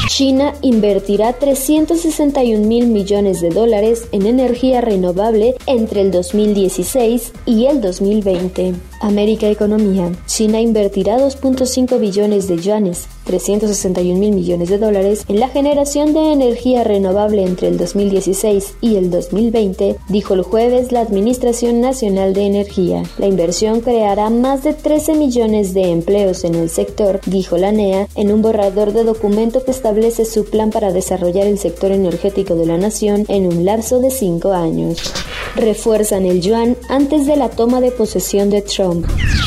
China 0.07 0.53
invertirá 0.61 1.33
361 1.33 2.67
mil 2.67 2.87
millones 2.87 3.41
de 3.41 3.49
dólares 3.49 4.07
en 4.11 4.25
energía 4.25 4.81
renovable 4.81 5.55
entre 5.65 6.01
el 6.01 6.11
2016 6.11 7.31
y 7.45 7.65
el 7.65 7.81
2020. 7.81 8.92
América 9.03 9.49
Economía. 9.49 10.11
China 10.25 10.61
invertirá 10.61 11.17
2.5 11.17 11.99
billones 11.99 12.47
de 12.47 12.57
yuanes 12.57 13.07
361 13.23 14.19
mil 14.19 14.33
millones 14.33 14.69
de 14.69 14.77
dólares 14.77 15.25
en 15.27 15.39
la 15.39 15.47
generación 15.47 16.13
de 16.13 16.33
energía 16.33 16.83
renovable 16.83 17.43
entre 17.43 17.67
el 17.67 17.77
2016 17.77 18.75
y 18.81 18.95
el 18.95 19.09
2020, 19.09 19.97
dijo 20.09 20.33
el 20.33 20.41
jueves 20.43 20.91
la 20.91 21.01
Administración 21.01 21.81
Nacional 21.81 22.33
de 22.33 22.45
Energía. 22.45 23.03
La 23.17 23.27
inversión 23.27 23.81
creará 23.81 24.29
más 24.29 24.63
de 24.63 24.73
13 24.73 25.15
millones 25.15 25.73
de 25.73 25.91
empleos 25.91 26.43
en 26.43 26.55
el 26.55 26.69
sector, 26.69 27.19
dijo 27.25 27.57
la 27.57 27.71
NEA 27.71 28.07
en 28.15 28.31
un 28.31 28.41
borrador 28.41 28.93
de 28.93 29.03
documento 29.03 29.63
que 29.63 29.71
establece 29.71 30.25
su 30.25 30.45
plan 30.45 30.69
para 30.69 30.91
desarrollar 30.91 31.47
el 31.47 31.59
sector 31.59 31.91
energético 31.91 32.55
de 32.55 32.65
la 32.65 32.77
nación 32.77 33.25
en 33.27 33.47
un 33.47 33.65
lapso 33.65 33.99
de 33.99 34.11
cinco 34.11 34.53
años. 34.53 35.13
Refuerzan 35.55 36.25
el 36.25 36.41
yuan 36.41 36.75
antes 36.89 37.25
de 37.25 37.35
la 37.35 37.49
toma 37.49 37.79
de 37.79 37.91
posesión 37.91 38.49
de 38.49 38.61
Trump. 38.61 38.92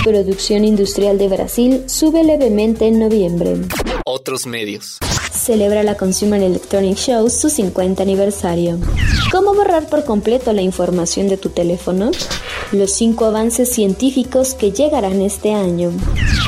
Producción 0.05 0.65
industrial 0.65 1.19
de 1.19 1.29
Brasil 1.29 1.85
sube 1.87 2.25
levemente 2.25 2.87
en 2.87 2.99
noviembre. 2.99 3.57
Otros 4.05 4.47
medios. 4.47 4.99
Celebra 5.33 5.83
la 5.83 5.97
Consumer 5.97 6.43
Electronic 6.43 6.97
Show 6.97 7.29
su 7.31 7.51
50 7.51 8.03
aniversario. 8.03 8.79
¿Cómo 9.31 9.55
borrar 9.55 9.89
por 9.89 10.05
completo 10.05 10.53
la 10.53 10.63
información 10.63 11.29
de 11.29 11.37
tu 11.37 11.51
teléfono? 11.51 12.11
Los 12.73 12.93
cinco 12.93 13.27
avances 13.27 13.71
científicos 13.71 14.55
que 14.55 14.73
llegarán 14.73 15.23
este 15.23 15.53
año. 15.53 15.93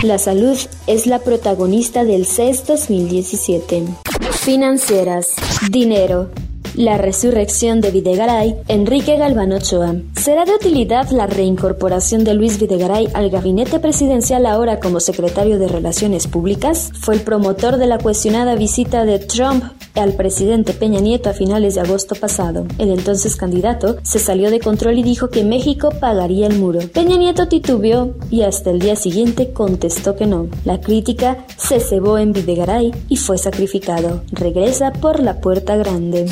La 0.02 0.18
salud 0.18 0.56
es 0.86 1.06
la 1.06 1.20
protagonista 1.20 2.04
del 2.04 2.26
CES 2.26 2.66
2017. 2.66 3.84
Financieras. 4.32 5.28
Dinero. 5.70 6.30
La 6.78 6.96
resurrección 6.96 7.80
de 7.80 7.90
Videgaray, 7.90 8.54
Enrique 8.68 9.16
Galván 9.16 9.52
Ochoa. 9.52 9.96
¿Será 10.14 10.44
de 10.44 10.54
utilidad 10.54 11.10
la 11.10 11.26
reincorporación 11.26 12.22
de 12.22 12.34
Luis 12.34 12.60
Videgaray 12.60 13.08
al 13.14 13.30
gabinete 13.30 13.80
presidencial 13.80 14.46
ahora 14.46 14.78
como 14.78 15.00
secretario 15.00 15.58
de 15.58 15.66
Relaciones 15.66 16.28
Públicas? 16.28 16.92
Fue 17.00 17.16
el 17.16 17.22
promotor 17.22 17.78
de 17.78 17.88
la 17.88 17.98
cuestionada 17.98 18.54
visita 18.54 19.04
de 19.04 19.18
Trump 19.18 19.64
al 19.96 20.12
presidente 20.12 20.72
Peña 20.72 21.00
Nieto 21.00 21.28
a 21.28 21.32
finales 21.32 21.74
de 21.74 21.80
agosto 21.80 22.14
pasado. 22.14 22.64
El 22.78 22.90
entonces 22.90 23.34
candidato 23.34 23.96
se 24.04 24.20
salió 24.20 24.48
de 24.52 24.60
control 24.60 24.98
y 24.98 25.02
dijo 25.02 25.30
que 25.30 25.42
México 25.42 25.90
pagaría 26.00 26.46
el 26.46 26.60
muro. 26.60 26.78
Peña 26.94 27.16
Nieto 27.16 27.48
titubeó 27.48 28.14
y 28.30 28.42
hasta 28.42 28.70
el 28.70 28.78
día 28.78 28.94
siguiente 28.94 29.52
contestó 29.52 30.14
que 30.14 30.26
no. 30.26 30.46
La 30.64 30.80
crítica 30.80 31.44
se 31.56 31.80
cebó 31.80 32.18
en 32.18 32.32
Videgaray 32.32 32.92
y 33.08 33.16
fue 33.16 33.36
sacrificado. 33.36 34.22
Regresa 34.30 34.92
por 34.92 35.18
la 35.18 35.40
puerta 35.40 35.76
grande. 35.76 36.26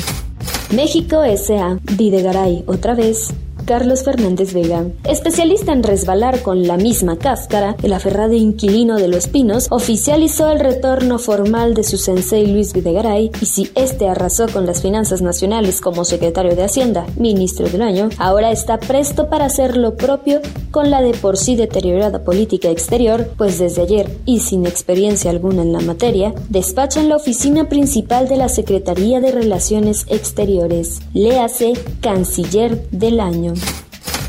México 0.71 1.23
S.A. 1.23 1.79
Videgaray, 1.81 2.63
otra 2.67 2.93
vez, 2.93 3.33
Carlos 3.67 4.03
Fernández 4.03 4.53
Vega. 4.53 4.85
Especialista 5.03 5.73
en 5.73 5.83
resbalar 5.83 6.41
con 6.41 6.65
la 6.65 6.77
misma 6.77 7.17
cáscara, 7.17 7.75
el 7.83 7.91
aferrado 7.91 8.31
inquilino 8.33 8.95
de 8.95 9.09
Los 9.09 9.27
Pinos 9.27 9.67
oficializó 9.69 10.49
el 10.49 10.61
retorno 10.61 11.19
formal 11.19 11.73
de 11.73 11.83
su 11.83 11.97
sensei 11.97 12.47
Luis 12.47 12.71
Videgaray 12.71 13.29
y 13.41 13.45
si 13.45 13.69
este 13.75 14.07
arrasó 14.07 14.47
con 14.47 14.65
las 14.65 14.81
finanzas 14.81 15.21
nacionales 15.21 15.81
como 15.81 16.05
secretario 16.05 16.55
de 16.55 16.63
Hacienda, 16.63 17.05
ministro 17.17 17.67
del 17.67 17.81
año, 17.81 18.07
ahora 18.17 18.51
está 18.51 18.79
presto 18.79 19.27
para 19.27 19.45
hacer 19.45 19.75
lo 19.75 19.97
propio 19.97 20.39
con 20.71 20.89
la 20.89 21.01
de 21.01 21.11
por 21.11 21.35
sí 21.35 21.57
deteriorada 21.57 22.23
política 22.23 22.69
exterior, 22.69 23.31
pues 23.37 23.59
desde 23.59 23.81
ayer, 23.81 24.09
y 24.25 24.39
sin 24.39 24.65
experiencia 24.65 25.29
alguna 25.29 25.63
en 25.63 25.73
la 25.73 25.81
materia, 25.81 26.33
despacha 26.47 27.01
en 27.01 27.09
la 27.09 27.17
oficina 27.17 27.67
principal 27.67 28.29
de 28.29 28.37
la 28.37 28.47
Secretaría 28.47 29.19
de 29.19 29.33
Relaciones 29.33 30.05
Exteriores. 30.07 31.01
Le 31.13 31.41
hace 31.41 31.73
canciller 31.99 32.87
del 32.91 33.19
año. 33.19 33.56
soon. 33.59 33.86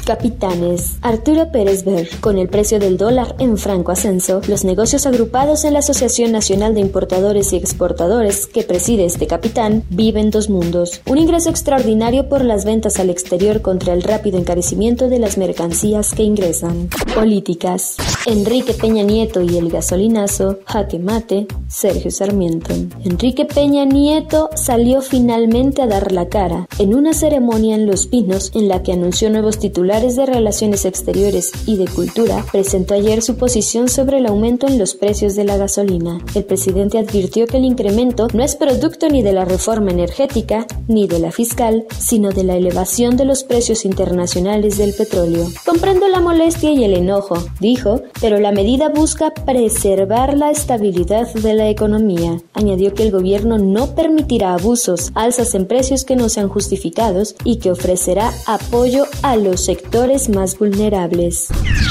Capitanes. 0.09 0.97
Arturo 1.03 1.53
Pérez 1.53 1.85
Ver. 1.85 2.09
Con 2.21 2.39
el 2.39 2.49
precio 2.49 2.79
del 2.79 2.97
dólar 2.97 3.37
en 3.39 3.59
franco 3.59 3.93
ascenso, 3.93 4.41
los 4.49 4.65
negocios 4.65 5.05
agrupados 5.05 5.67
en 5.67 5.75
la 5.75 5.81
Asociación 5.81 6.33
Nacional 6.33 6.75
de 6.75 6.81
Importadores 6.81 7.53
y 7.53 7.57
Exportadores 7.57 8.47
que 8.47 8.63
preside 8.63 9.05
este 9.05 9.27
capitán 9.27 9.85
viven 9.91 10.31
dos 10.31 10.49
mundos. 10.49 11.03
Un 11.05 11.19
ingreso 11.19 11.51
extraordinario 11.51 12.27
por 12.31 12.43
las 12.43 12.65
ventas 12.65 12.99
al 12.99 13.11
exterior 13.11 13.61
contra 13.61 13.93
el 13.93 14.03
rápido 14.03 14.39
encarecimiento 14.39 15.11
de 15.11 15.19
las 15.19 15.37
mercancías 15.37 16.15
que 16.15 16.23
ingresan. 16.23 16.89
Políticas. 17.15 17.99
Enrique 18.25 18.73
Peña 18.73 19.03
Nieto 19.03 19.43
y 19.43 19.59
el 19.59 19.69
gasolinazo, 19.69 20.61
jaque 20.65 20.99
mate, 20.99 21.47
Sergio 21.69 22.11
Sarmiento. 22.11 22.73
Enrique 23.05 23.45
Peña 23.45 23.85
Nieto 23.85 24.49
salió 24.55 25.03
finalmente 25.03 25.83
a 25.83 25.87
dar 25.87 26.13
la 26.13 26.31
cara 26.31 26.67
en 26.79 26.95
una 26.95 27.13
ceremonia 27.13 27.75
en 27.75 27.87
Los 27.87 28.07
Pinos 28.07 28.53
en 28.55 28.69
la 28.69 28.83
que 28.83 28.93
anunció 28.93 29.29
nuevos 29.29 29.59
titulares 29.59 29.98
titulares 29.99 30.17
de 30.17 30.27
Relaciones 30.27 30.85
Exteriores 30.85 31.53
y 31.67 31.77
de 31.77 31.89
Cultura, 31.89 32.45
presentó 32.53 32.95
ayer 32.95 33.21
su 33.21 33.37
posición 33.37 33.89
sobre 33.89 34.19
el 34.19 34.27
aumento 34.27 34.69
en 34.69 34.79
los 34.79 34.95
precios 34.95 35.35
de 35.35 35.43
la 35.43 35.57
gasolina. 35.57 36.21
El 36.37 36.45
presidente 36.45 36.99
advirtió 36.99 37.47
que 37.47 37.57
el 37.57 37.65
incremento 37.65 38.29
no 38.33 38.45
es 38.45 38.55
producto 38.55 39.09
ni 39.09 39.23
de 39.23 39.33
la 39.33 39.45
reforma 39.45 39.91
energética 39.91 40.67
ni 40.87 41.09
de 41.09 41.19
la 41.19 41.33
fiscal, 41.33 41.85
sino 41.99 42.31
de 42.31 42.45
la 42.45 42.55
elevación 42.55 43.17
de 43.17 43.25
los 43.25 43.43
precios 43.43 43.85
internacionales 43.85 44.79
del 44.79 44.95
petróleo. 44.95 45.47
Comprendo 45.67 46.07
la 46.07 46.21
molestia 46.21 46.71
y 46.71 46.85
el 46.85 46.95
enojo, 46.95 47.37
dijo, 47.59 48.03
pero 48.21 48.39
la 48.39 48.53
medida 48.53 48.91
busca 48.91 49.33
preservar 49.35 50.37
la 50.37 50.53
estabilidad 50.53 51.33
de 51.35 51.55
la 51.55 51.69
economía. 51.71 52.41
Añadió 52.53 52.95
que 52.95 53.03
el 53.03 53.11
gobierno 53.11 53.59
no 53.59 53.97
permitirá 53.97 54.55
abusos, 54.55 55.11
alzas 55.15 55.57
en 55.57 55.67
precios 55.67 56.05
que 56.05 56.15
no 56.15 56.29
sean 56.29 56.49
justificados 56.49 57.35
y 57.43 57.57
que 57.57 57.73
ofrecerá 57.73 58.33
apoyo 58.47 59.05
a 59.23 59.37
los 59.37 59.65
sectores 59.65 59.88
más 60.29 60.59
vulnerables. 60.59 61.49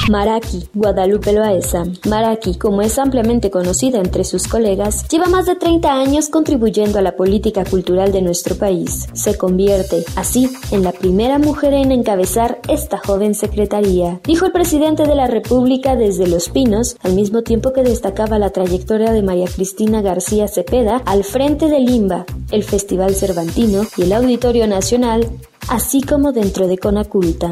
Maraki, 0.09 0.69
Guadalupe 0.73 1.33
Loaesa. 1.33 1.85
Maraki, 2.07 2.55
como 2.55 2.81
es 2.81 2.97
ampliamente 2.99 3.49
conocida 3.49 3.99
entre 3.99 4.23
sus 4.23 4.47
colegas, 4.47 5.07
lleva 5.09 5.25
más 5.25 5.47
de 5.47 5.55
30 5.55 5.91
años 5.91 6.29
contribuyendo 6.29 6.99
a 6.99 7.01
la 7.01 7.15
política 7.15 7.65
cultural 7.65 8.11
de 8.11 8.21
nuestro 8.21 8.55
país. 8.55 9.07
Se 9.13 9.35
convierte, 9.37 10.05
así, 10.15 10.49
en 10.71 10.83
la 10.83 10.91
primera 10.91 11.39
mujer 11.39 11.73
en 11.73 11.91
encabezar 11.91 12.59
esta 12.69 12.99
joven 12.99 13.33
secretaría, 13.33 14.21
dijo 14.23 14.45
el 14.45 14.51
presidente 14.51 15.07
de 15.07 15.15
la 15.15 15.27
República 15.27 15.95
desde 15.95 16.27
Los 16.27 16.49
Pinos, 16.49 16.97
al 17.03 17.13
mismo 17.13 17.41
tiempo 17.41 17.73
que 17.73 17.83
destacaba 17.83 18.37
la 18.37 18.51
trayectoria 18.51 19.11
de 19.11 19.23
María 19.23 19.47
Cristina 19.47 20.01
García 20.01 20.47
Cepeda 20.47 21.01
al 21.05 21.23
frente 21.23 21.67
del 21.67 21.89
IMBA, 21.89 22.25
el 22.51 22.63
Festival 22.63 23.15
Cervantino 23.15 23.83
y 23.97 24.03
el 24.03 24.13
Auditorio 24.13 24.67
Nacional, 24.67 25.27
así 25.69 26.01
como 26.01 26.31
dentro 26.31 26.67
de 26.67 26.77
Conaculta. 26.77 27.51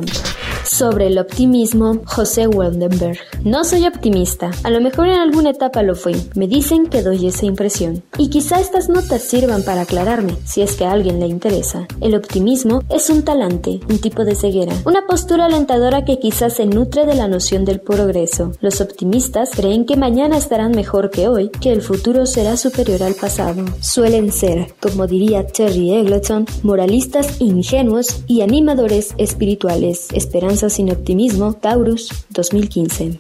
Sobre 0.65 1.07
el 1.07 1.19
optimismo, 1.19 2.01
José 2.05 2.48
Weldenberg. 2.48 3.19
No 3.43 3.63
soy 3.63 3.86
optimista. 3.86 4.50
A 4.63 4.72
lo 4.72 4.81
mejor 4.81 5.07
en 5.07 5.19
alguna 5.19 5.51
etapa 5.51 5.84
lo 5.84 5.93
fui. 5.93 6.15
Me 6.34 6.48
dicen 6.48 6.88
que 6.88 7.03
doy 7.03 7.27
esa 7.27 7.45
impresión. 7.45 8.03
Y 8.17 8.29
quizá 8.29 8.60
estas 8.60 8.89
notas 8.89 9.22
sirvan 9.22 9.62
para 9.63 9.81
aclararme, 9.81 10.36
si 10.43 10.63
es 10.63 10.75
que 10.75 10.86
a 10.86 10.91
alguien 10.91 11.19
le 11.19 11.27
interesa. 11.27 11.88
El 12.01 12.15
optimismo 12.15 12.81
es 12.89 13.12
un 13.12 13.24
talante, 13.24 13.79
un 13.88 14.00
tipo 14.00 14.25
de 14.25 14.34
ceguera. 14.34 14.74
Una 14.86 15.05
postura 15.05 15.45
alentadora 15.45 16.03
que 16.03 16.17
quizás 16.17 16.53
se 16.53 16.65
nutre 16.65 17.05
de 17.05 17.13
la 17.13 17.27
noción 17.27 17.63
del 17.63 17.79
progreso. 17.79 18.51
Los 18.60 18.81
optimistas 18.81 19.51
creen 19.51 19.86
que 19.86 19.98
mañana 19.98 20.36
estarán 20.36 20.72
mejor 20.72 21.12
que 21.12 21.27
hoy, 21.27 21.50
que 21.62 21.74
el 21.74 21.84
futuro 21.84 22.25
será 22.25 22.57
superior 22.57 23.03
al 23.03 23.13
pasado. 23.13 23.63
Suelen 23.81 24.31
ser, 24.31 24.74
como 24.81 25.05
diría 25.05 25.45
Terry 25.45 25.93
Eggleton, 25.93 26.48
moralistas 26.63 27.39
ingenuos 27.39 28.24
y 28.25 28.41
animadores 28.41 29.13
espirituales. 29.19 30.07
Sin 30.56 30.90
optimismo, 30.90 31.54
Taurus 31.54 32.08
2015. 32.30 33.20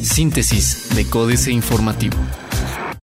Síntesis 0.00 0.90
de 0.94 1.04
Códice 1.10 1.50
Informativo. 1.50 2.16